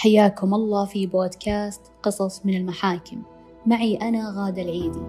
[0.00, 3.22] حياكم الله في بودكاست قصص من المحاكم.
[3.66, 5.02] معي أنا غادة العيدي.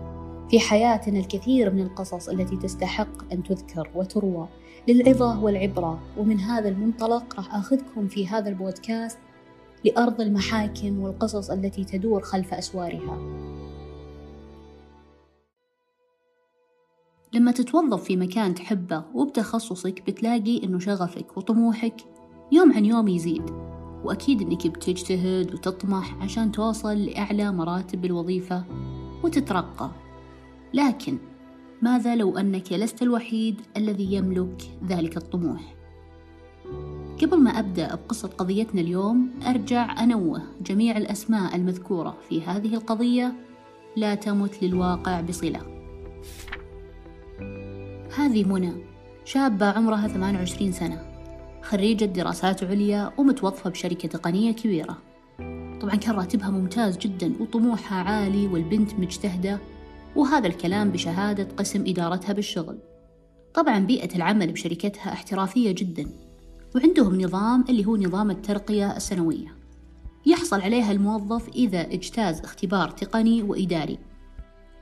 [0.49, 4.47] في حياتنا الكثير من القصص التي تستحق أن تذكر وتروى
[4.88, 5.99] للعظة والعبرة.
[6.17, 9.17] ومن هذا المنطلق راح أخذكم في هذا البودكاست
[9.85, 13.17] لأرض المحاكم والقصص التي تدور خلف أسوارها.
[17.34, 22.02] لما تتوظف في مكان تحبه وبتخصصك بتلاقي إنه شغفك وطموحك
[22.52, 23.61] يوم عن يوم يزيد.
[24.04, 28.64] وأكيد إنك بتجتهد وتطمح عشان توصل لأعلى مراتب الوظيفة
[29.23, 29.92] وتترقى.
[30.73, 31.18] لكن
[31.82, 35.76] ماذا لو أنك لست الوحيد الذي يملك ذلك الطموح؟
[37.22, 43.34] قبل ما أبدأ بقصة قضيتنا اليوم أرجع أنوه جميع الأسماء المذكورة في هذه القضية
[43.95, 45.62] لا تمت للواقع بصلة.
[48.18, 48.73] هذه منى
[49.26, 51.11] شابة عمرها 28 سنة.
[51.62, 54.98] خريجة دراسات عليا ومتوظفة بشركة تقنية كبيرة.
[55.81, 59.59] طبعا كان راتبها ممتاز جدا وطموحها عالي والبنت مجتهدة
[60.16, 62.78] وهذا الكلام بشهادة قسم إدارتها بالشغل.
[63.53, 66.06] طبعا بيئة العمل بشركتها احترافية جدا
[66.76, 69.56] وعندهم نظام اللي هو نظام الترقية السنوية.
[70.25, 74.00] يحصل عليها الموظف إذا اجتاز اختبار تقني وإداري.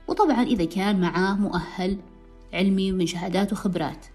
[0.08, 1.98] وطبعا إذا كان معاه مؤهل
[2.52, 4.06] علمي من شهادات وخبرات.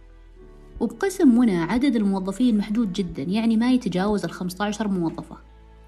[0.80, 5.38] وبقسم منى عدد الموظفين محدود جدا يعني ما يتجاوز الخمسة عشر موظفة.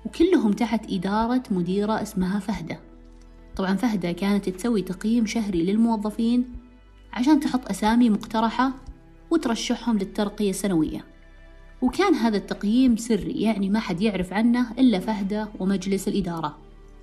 [0.06, 2.80] وكلهم تحت إدارة مديرة اسمها فهدة.
[3.56, 6.54] طبعا فهدة كانت تسوي تقييم شهري للموظفين
[7.14, 8.74] عشان تحط أسامي مقترحة
[9.32, 11.06] وترشحهم للترقية السنوية.
[11.82, 16.58] وكان هذا التقييم سري يعني ما حد يعرف عنه إلا فهدة ومجلس الإدارة.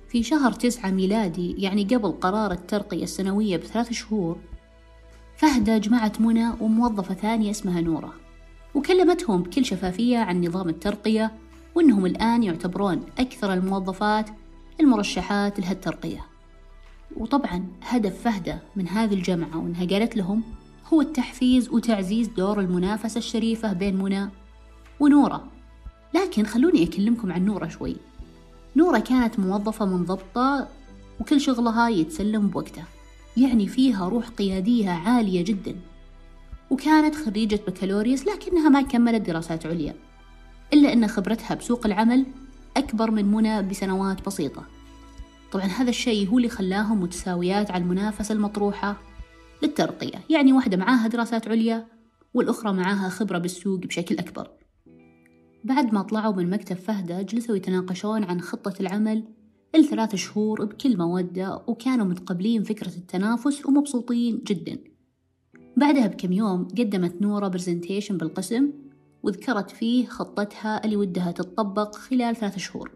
[0.09, 4.37] في شهر تسعة ميلادي يعني قبل قرار الترقية السنوية بثلاث شهور
[5.37, 8.13] فهدة جمعت منى وموظفة ثانية اسمها نورة.
[8.75, 11.31] وكلمتهم بكل شفافية عن نظام الترقية
[11.75, 14.29] وأنهم الآن يعتبرون أكثر الموظفات
[14.79, 16.25] المرشحات لهالترقية.
[17.17, 20.43] وطبعا هدف فهدة من هذه الجمعة وأنها قالت لهم
[20.93, 24.29] هو التحفيز وتعزيز دور المنافسة الشريفة بين منى
[24.99, 25.43] ونورة.
[26.13, 27.95] لكن خلوني أكلمكم عن نورة شوي.
[28.75, 30.67] نورة كانت موظفة منضبطة
[31.19, 32.83] وكل شغلها يتسلم بوقته
[33.37, 35.75] يعني فيها روح قيادية عالية جدا.
[36.69, 39.95] وكانت خريجة بكالوريوس لكنها ما كملت دراسات عليا
[40.73, 42.25] إلا أن خبرتها بسوق العمل
[42.77, 44.63] أكبر من منى بسنوات بسيطة.
[45.51, 48.97] طبعا هذا الشيء هو اللي خلاهم متساويات على المنافسة المطروحة
[49.63, 51.87] للترقية يعني واحدة معاها دراسات عليا
[52.33, 54.47] والأخرى معاها خبرة بالسوق بشكل أكبر.
[55.63, 59.23] بعد ما طلعوا من مكتب فهدة جلسوا يتناقشون عن خطة العمل
[59.75, 64.77] الثلاث شهور بكل مودة وكانوا متقبلين فكرة التنافس ومبسوطين جدا.
[65.77, 68.71] بعدها بكم يوم قدمت نورة برزنتيشن بالقسم
[69.23, 72.91] وذكرت فيه خطتها اللي ودها تتطبق خلال ثلاث شهور.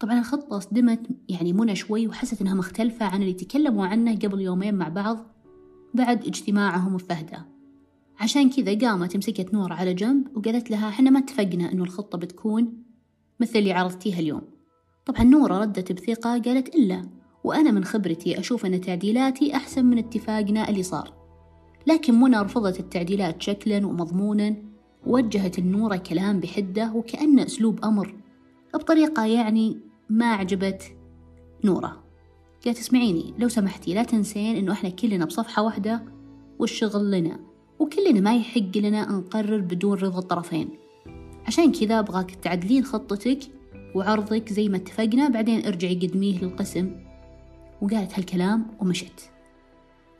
[0.00, 4.74] طبعا الخطة صدمت يعني منى شوي وحست إنها مختلفة عن اللي تكلموا عنه قبل يومين
[4.74, 5.26] مع بعض
[5.94, 7.46] بعد اجتماعهم بفهدة
[8.20, 12.82] عشان كذا قامت مسكت نورة على جنب وقالت لها إحنا ما اتفقنا إنه الخطة بتكون
[13.40, 14.53] مثل اللي عرضتيها اليوم.
[15.06, 17.08] طبعا نورة ردت بثقة قالت إلا
[17.44, 21.12] وأنا من خبرتي أشوف أن تعديلاتي أحسن من اتفاقنا اللي صار.
[21.86, 24.56] لكن منى رفضت التعديلات شكلا ومضمونا
[25.06, 28.14] ووجهت النورة كلام بحدة وكأنه أسلوب أمر.
[28.74, 29.78] بطريقة يعني
[30.10, 30.82] ما عجبت
[31.64, 32.04] نورة.
[32.64, 36.04] قالت اسمعيني لو سمحتي لا تنسين إنه إحنا كلنا بصفحة واحدة
[36.58, 37.40] والشغل لنا
[37.78, 40.68] وكلنا ما يحق لنا نقرر بدون رضا الطرفين
[41.46, 43.38] عشان كذا أبغاك تعدلين خطتك
[43.94, 46.90] وعرضك زي ما اتفقنا بعدين ارجعي قدميه للقسم.
[47.82, 49.30] وقالت هالكلام ومشت.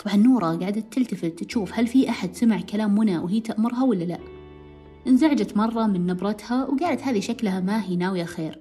[0.04, 4.18] طبعا نورة قعدت تلتفت تشوف هل في أحد سمع كلام منى وهي تأمرها ولا لا.
[5.06, 8.60] انزعجت مرة من نبرتها وقالت هذه شكلها ما هي ناوية خير.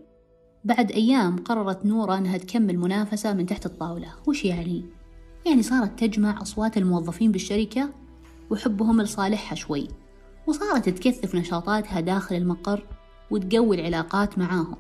[0.63, 4.07] بعد أيام قررت نورة أنها تكمل منافسة من تحت الطاولة.
[4.27, 4.85] وش يعني؟
[5.45, 7.89] يعني صارت تجمع أصوات الموظفين بالشركة
[8.49, 9.87] وحبهم لصالحها شوي.
[10.47, 12.87] وصارت تكثف نشاطاتها داخل المقر
[13.31, 14.75] وتقوي العلاقات معاهم.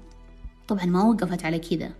[0.67, 1.91] طبعا ما وقفت على كذا.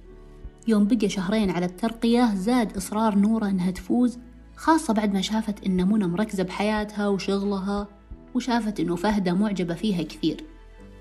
[0.68, 4.20] يوم بقى شهرين على الترقية زاد إصرار نورة إنها تفوز
[4.56, 7.88] خاصة بعد ما شافت إن منى مركزة بحياتها وشغلها
[8.36, 10.44] وشافت إنه فهدة معجبة فيها كثير.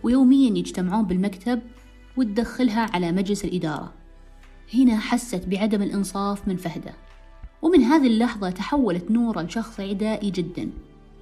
[0.03, 1.61] ويوميا يجتمعون بالمكتب
[2.17, 3.93] وتدخلها على مجلس الإدارة.
[4.75, 6.95] هنا حست بعدم الإنصاف من فهدة
[7.63, 10.71] ومن هذه اللحظة تحولت نورة لشخص عدائي جدا.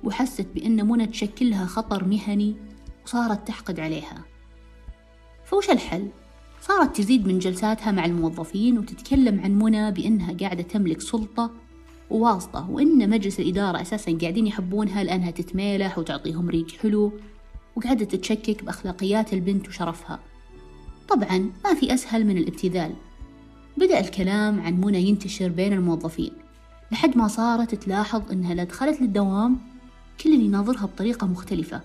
[0.04, 2.56] وحست بأن منى تشكلها خطر مهني
[3.04, 4.24] وصارت تحقد عليها.
[5.44, 6.08] فوش الحل؟
[6.60, 11.50] صارت تزيد من جلساتها مع الموظفين وتتكلم عن منى بأنها قاعدة تملك سلطة
[12.10, 17.12] وواسطة وإن مجلس الإدارة أساسا قاعدين يحبونها لأنها تتميلح وتعطيهم ريق حلو
[17.76, 20.20] وقاعدة تتشكك بأخلاقيات البنت وشرفها.
[21.08, 22.92] طبعا ما في أسهل من الابتذال.
[23.76, 26.32] بدأ الكلام عن منى ينتشر بين الموظفين
[26.92, 29.58] لحد ما صارت تلاحظ إنها لا دخلت للدوام
[30.24, 31.80] كل يناظرها بطريقة مختلفة.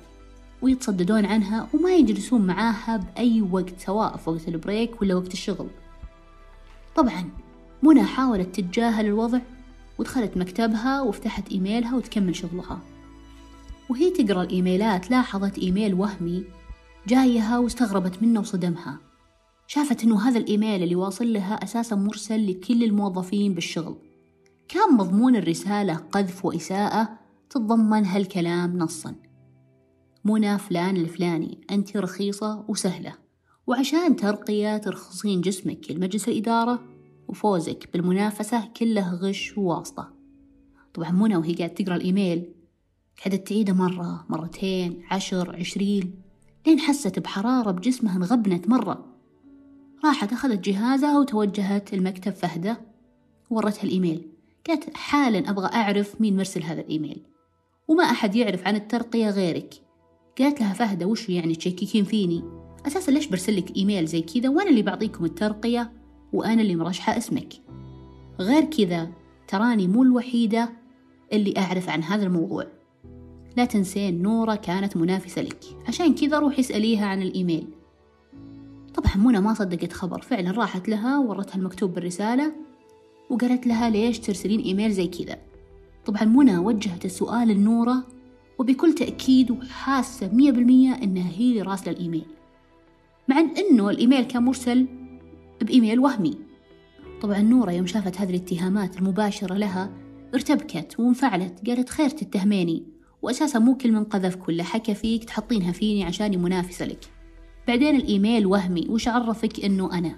[0.66, 5.68] ويتصددون عنها وما يجلسون معاها بأي وقت سواء في وقت البريك ولا وقت الشغل.
[6.96, 7.30] طبعا
[7.84, 9.40] منى حاولت تتجاهل الوضع
[9.98, 12.80] ودخلت مكتبها وفتحت إيميلها وتكمل شغلها.
[13.90, 16.44] وهي تقرأ الإيميلات لاحظت إيميل وهمي
[17.08, 18.98] جايها واستغربت منه وصدمها.
[19.68, 23.96] شافت إنه هذا الإيميل اللي واصل لها أساسا مرسل لكل الموظفين بالشغل.
[24.68, 27.10] كان مضمون الرسالة قذف وإساءة
[27.50, 29.16] تتضمن هالكلام نصا.
[30.26, 33.14] منى فلان الفلاني أنت رخيصة وسهلة.
[33.68, 36.84] وعشان ترقية ترخصين جسمك لمجلس الإدارة
[37.28, 40.14] وفوزك بالمنافسة كله غش وواسطة.
[40.94, 42.54] طبعا منى وهي قاعدة تقرأ الإيميل
[43.26, 46.22] قعدت تعيده مرة مرتين عشر عشرين
[46.68, 49.06] لين حست بحرارة بجسمها انغبنت مرة.
[50.06, 52.82] راحت أخذت جهازها وتوجهت المكتب فهدة
[53.50, 54.30] ورتها الإيميل.
[54.68, 57.24] قالت حالا أبغى أعرف مين مرسل هذا الإيميل
[57.88, 59.85] وما أحد يعرف عن الترقية غيرك.
[60.40, 62.44] قالت لها فهدة وش يعني تشككين فيني؟
[62.88, 65.92] أساسا ليش برسلك إيميل زي كذا؟ وأنا اللي بعطيكم الترقية
[66.34, 67.54] وأنا اللي مرشحة اسمك.
[68.40, 69.12] غير كذا
[69.48, 70.70] تراني مو الوحيدة
[71.34, 72.68] اللي أعرف عن هذا الموضوع.
[73.58, 75.64] لا تنسين نورة كانت منافسة لك.
[75.88, 77.68] عشان كذا روحي اسأليها عن الإيميل.
[78.94, 82.54] طبعا منى ما صدقت خبر فعلا راحت لها ورتها المكتوب بالرسالة
[83.30, 85.38] وقالت لها ليش ترسلين إيميل زي كذا.
[86.06, 88.15] طبعا منى وجهت السؤال لنورة
[88.60, 92.26] وبكل تأكيد وحاسة مية بالمية إنها هي اللي راسلة الإيميل.
[93.28, 94.88] مع إنه الإيميل كان مرسل
[95.62, 96.38] بإيميل وهمي.
[97.22, 99.90] طبعا نورة يوم شافت هذه الاتهامات المباشرة لها
[100.34, 102.84] ارتبكت وانفعلت قالت خير تتهميني.
[103.22, 107.06] وأساسا مو كل من قذفك ولا حكى فيك تحطينها فيني عشاني منافسة لك.
[107.68, 110.16] بعدين الإيميل وهمي وش عرفك إنه أنا؟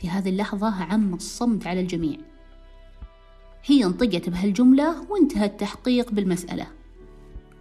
[0.00, 2.16] في هذه اللحظة عم الصمت على الجميع.
[3.64, 6.79] هي انطقت بهالجملة وانتهى التحقيق بالمسألة.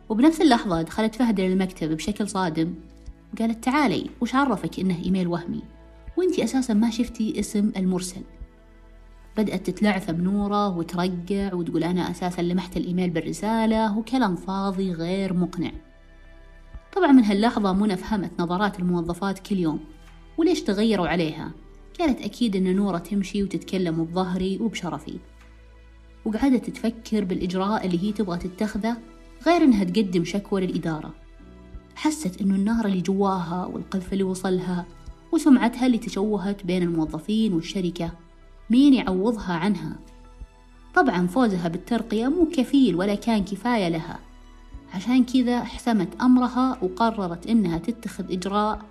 [0.10, 2.74] وبنفس اللحظة دخلت فهد للمكتب بشكل صادم.
[3.34, 5.64] وقالت تعالي وش عرفك إنه إيميل وهمي؟
[6.18, 8.22] وإنتي أساسا ما شفتي اسم المرسل.
[9.38, 15.72] بدأت تتلعثم نورة وترقع وتقول أنا أساسا لمحت الإيميل بالرسالة وكلام فاضي غير مقنع.
[16.96, 19.80] طبعا من هاللحظة منى فهمت نظرات الموظفات كل يوم.
[20.38, 21.52] وليش تغيروا عليها؟
[22.00, 25.20] قالت أكيد إن نورة تمشي وتتكلم بظهري وبشرفي.
[26.26, 28.98] وقعدت تفكر بالإجراء اللي هي تبغى تتخذه
[29.46, 31.14] غير إنها تقدم شكوى للإدارة.
[31.96, 34.86] حست إنه النار اللي جواها والقذف اللي وصلها
[35.32, 38.12] وسمعتها اللي تشوهت بين الموظفين والشركة
[38.70, 40.00] مين يعوضها عنها؟
[40.96, 44.20] طبعا فوزها بالترقية مو كفيل ولا كان كفاية لها.
[44.94, 48.82] عشان كذا حسمت أمرها وقررت إنها تتخذ إجراء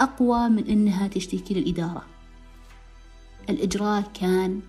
[0.00, 2.02] أقوى من إنها تشتكي للإدارة.
[3.50, 4.60] الإجراء كان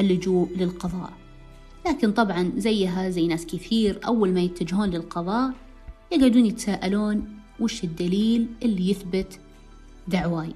[0.00, 1.12] اللجوء للقضاء.
[1.86, 5.54] لكن طبعا زيها زي ناس كثير أول ما يتجهون للقضاء
[6.12, 9.40] يقعدون يتساءلون وش الدليل اللي يثبت
[10.08, 10.54] دعواي.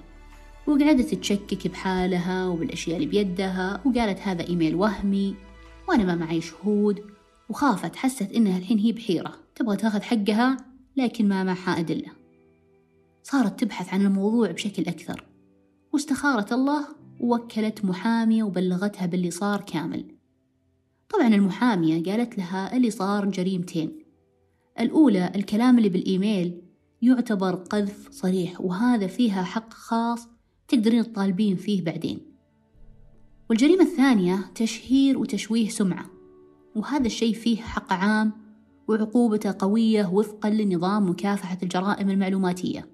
[0.67, 5.35] وقعدت تشكك بحالها وبالأشياء اللي بيدها وقالت هذا إيميل وهمي
[5.89, 7.01] وأنا ما معي شهود
[7.49, 10.57] وخافت حست إنها الحين هي بحيرة تبغى تاخذ حقها
[10.97, 12.13] لكن ما معها أدلة.
[13.23, 15.25] صارت تبحث عن الموضوع بشكل أكثر.
[15.93, 16.87] واستخارت الله
[17.21, 20.20] ووكلت محامية وبلغتها باللي صار كامل.
[21.11, 24.05] طبعا المحامية قالت لها اللي صار جريمتين.
[24.81, 26.63] الأولى الكلام اللي بالإيميل
[27.03, 30.29] يعتبر قذف صريح وهذا فيها حق خاص
[30.69, 32.21] تقدرين تطالبين فيه بعدين.
[33.51, 36.07] والجريمة الثانية تشهير وتشويه سمعة
[36.77, 38.33] وهذا الشيء فيه حق عام
[38.89, 42.89] وعقوبته قوية وفقا لنظام مكافحة الجرائم المعلوماتية.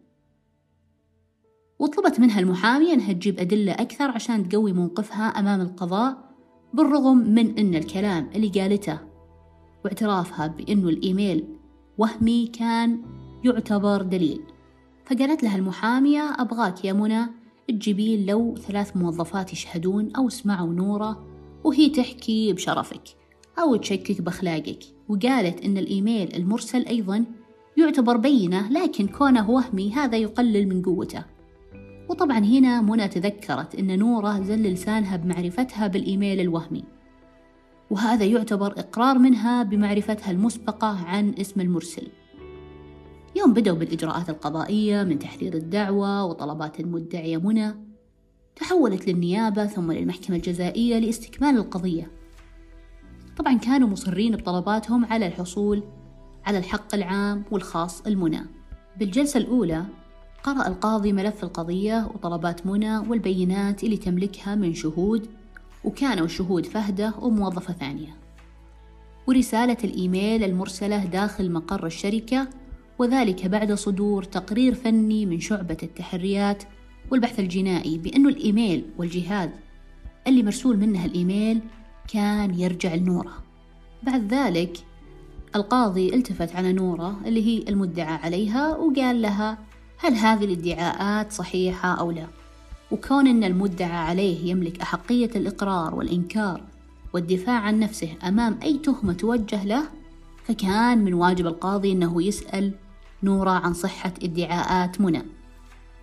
[1.78, 6.25] وطلبت منها المحامية أنها تجيب أدلة أكثر عشان تقوي موقفها أمام القضاء
[6.74, 8.98] بالرغم من أن الكلام اللي قالته
[9.84, 11.44] واعترافها بأنه الإيميل
[11.98, 13.02] وهمي كان
[13.44, 14.40] يعتبر دليل.
[15.04, 17.26] فقالت لها المحامية أبغاك يا منى
[17.68, 21.26] تجيبين لو ثلاث موظفات يشهدون أو سمعوا نورة
[21.64, 23.02] وهي تحكي بشرفك
[23.58, 24.78] أو تشكك بأخلاقك.
[25.08, 27.24] وقالت إن الإيميل المرسل أيضا
[27.76, 31.35] يعتبر بينة لكن كونه وهمي هذا يقلل من قوته.
[32.08, 36.84] وطبعا هنا منى تذكرت أن نورة زل لسانها بمعرفتها بالإيميل الوهمي
[37.90, 42.08] وهذا يعتبر إقرار منها بمعرفتها المسبقة عن اسم المرسل.
[43.36, 47.74] يوم بدأوا بالإجراءات القضائية من تحرير الدعوة وطلبات المدعية منى
[48.56, 52.10] تحولت للنيابة ثم للمحكمة الجزائية لاستكمال القضية.
[53.36, 55.82] طبعا كانوا مصرين بطلباتهم على الحصول
[56.44, 58.40] على الحق العام والخاص المنى.
[58.98, 59.84] بالجلسة الأولى
[60.42, 65.28] قرأ القاضي ملف القضية وطلبات منى والبينات اللي تملكها من شهود
[65.84, 68.16] وكانوا الشهود فهدة وموظفة ثانية.
[69.26, 72.48] ورسالة الإيميل المرسلة داخل مقر الشركة
[72.98, 76.62] وذلك بعد صدور تقرير فني من شعبة التحريات
[77.10, 79.50] والبحث الجنائي بأنه الإيميل والجهاز
[80.26, 81.60] اللي مرسول منه الإيميل
[82.08, 83.32] كان يرجع لنورة.
[84.02, 84.78] بعد ذلك
[85.56, 89.58] القاضي التفت على نورة اللي هي المدعى عليها وقال لها
[89.98, 92.26] هل هذه الادعاءات صحيحة أو لا؟
[92.90, 96.60] وكون أن المدعى عليه يملك أحقية الإقرار والإنكار
[97.12, 99.82] والدفاع عن نفسه أمام أي تهمة توجه له
[100.44, 102.72] فكان من واجب القاضي أنه يسأل
[103.22, 105.22] نورة عن صحة ادعاءات منى.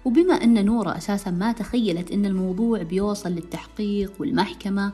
[0.05, 4.91] وبما أن نورة أساسا ما تخيلت أن الموضوع بيوصل للتحقيق والمحكمة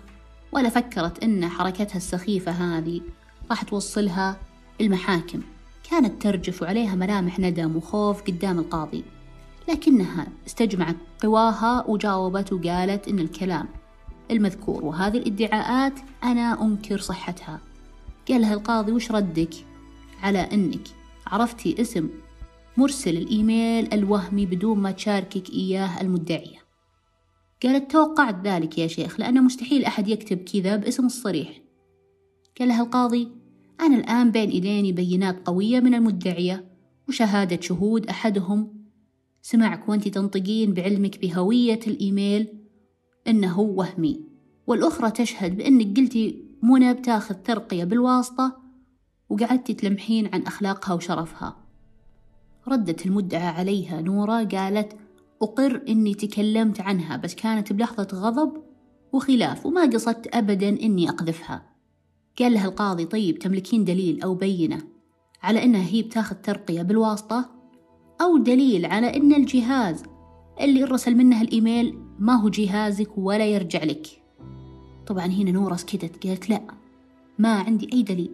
[0.51, 3.01] ولا فكرت أن حركتها السخيفة هذه
[3.49, 4.37] راح توصلها
[4.81, 5.41] المحاكم.
[5.89, 9.03] كانت ترجف عليها ملامح ندم وخوف قدام القاضي.
[9.69, 13.67] لكنها استجمعت قواها وجاوبت وقالت إن الكلام
[14.31, 15.93] المذكور وهذه الادعاءات
[16.23, 17.61] أنا أنكر صحتها.
[18.29, 19.53] قال لها القاضي وش ردك
[20.23, 20.87] على أنك
[21.27, 22.09] عرفتي اسم
[22.77, 26.59] مرسل الإيميل الوهمي بدون ما تشاركك إياه المدعية؟
[27.63, 31.49] قالت توقعت ذلك يا شيخ لأنه مستحيل أحد يكتب كذا باسم الصريح.
[32.59, 33.38] قال لها القاضي
[33.81, 36.65] أنا الآن بين إيديني بينات قوية من المدعية
[37.07, 38.73] وشهادة شهود أحدهم.
[39.41, 42.47] سمعك وأنت تنطقين بعلمك بهوية الإيميل
[43.27, 44.21] إنه وهمي.
[44.67, 48.61] والأخرى تشهد بأنك قلتي منى بتاخذ ترقية بالواسطة
[49.29, 51.57] وقعدتي تلمحين عن أخلاقها وشرفها.
[52.67, 54.95] ردت المدعى عليها نورة قالت
[55.41, 58.63] أقر إني تكلمت عنها بس كانت بلحظة غضب
[59.13, 61.68] وخلاف وما قصدت أبدا إني أقذفها.
[62.39, 64.81] قال لها القاضي طيب تملكين دليل أو بينة
[65.43, 67.49] على إنها هي بتاخذ ترقية بالواسطة
[68.21, 70.03] أو دليل على إن الجهاز
[70.61, 74.07] اللي رسل منه الإيميل ما هو جهازك ولا يرجع لك.
[75.07, 76.61] طبعا هنا نورة سكتت قالت لا
[77.39, 78.31] ما عندي أي دليل.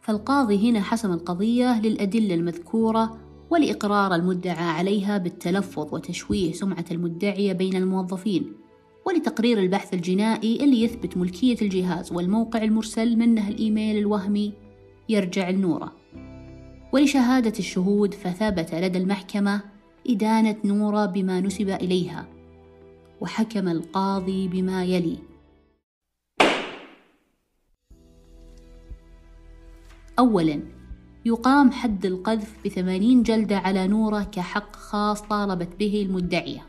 [0.00, 3.18] فالقاضي هنا حسم القضية للأدلة المذكورة
[3.50, 8.52] ولإقرار المدعى عليها بالتلفظ وتشويه سمعة المدعية بين الموظفين.
[9.08, 14.52] ولتقرير البحث الجنائي اللي يثبت ملكية الجهاز والموقع المرسل منه الإيميل الوهمي
[15.08, 15.92] يرجع لنورة
[16.92, 19.60] ولشهادة الشهود فثبت لدى المحكمة
[20.08, 22.26] إدانة نورة بما نسب إليها
[23.20, 25.18] وحكم القاضي بما يلي.
[30.18, 30.62] أولا
[31.24, 36.66] يقام حد القذف بثمانين جلدة على نورة كحق خاص طالبت به المدعية.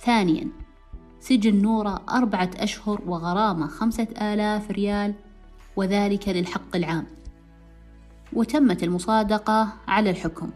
[0.00, 0.63] ثانيا
[1.24, 5.14] سجن نورة أربعة أشهر وغرامة خمسة آلاف ريال
[5.76, 7.06] وذلك للحق العام.
[8.32, 10.50] وتمت المصادقة على الحكم.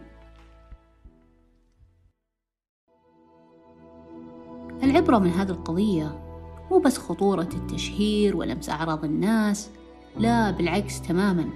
[4.83, 6.19] العبرة من هذه القضية
[6.71, 9.69] مو بس خطورة التشهير ولمس أعراض الناس
[10.17, 11.49] لا بالعكس تماما.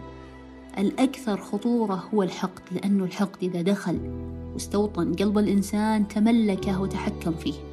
[0.78, 4.00] الأكثر خطورة هو الحقد لأنه الحقد إذا دخل
[4.54, 7.73] واستوطن قلب الإنسان تملكه وتحكم فيه.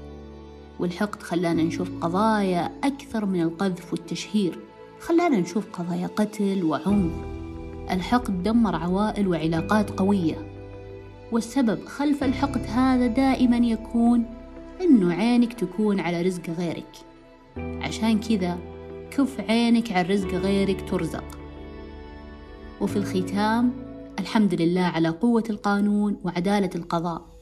[0.80, 4.58] والحقد خلانا نشوف قضايا أكثر من القذف والتشهير.
[5.00, 7.12] خلانا نشوف قضايا قتل وعنف
[7.90, 10.37] الحقد دمر عوائل وعلاقات قوية.
[11.32, 14.25] والسبب خلف الحقد هذا دائما يكون
[14.80, 16.92] إنه عينك تكون على رزق غيرك.
[17.56, 18.58] عشان كذا
[19.10, 21.25] كف عينك على رزق غيرك ترزق.
[22.80, 23.72] وفي الختام
[24.18, 27.39] الحمد لله على قوة القانون وعدالة القضاء.